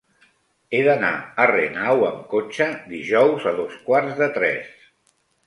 [0.77, 1.11] He d'anar
[1.43, 4.75] a Renau amb cotxe dijous a dos quarts de tres.